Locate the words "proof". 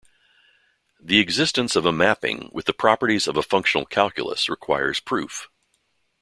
4.99-5.47